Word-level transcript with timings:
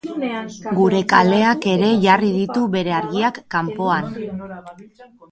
Gure 0.77 1.01
kaleak 1.09 1.67
ere 1.73 1.89
jarri 2.05 2.31
ditu 2.37 2.63
bere 2.77 2.95
argiak 3.01 3.37
kanpoan. 3.57 4.09